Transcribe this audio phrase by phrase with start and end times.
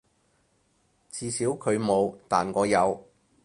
[1.11, 3.07] 至少佢冇，但我有